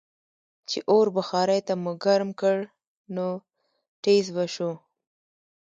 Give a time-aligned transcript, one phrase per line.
[0.69, 2.57] چې اور بخارۍ ته مو ګرم کړ
[3.15, 3.27] نو
[4.03, 4.71] ټیزززز به شو.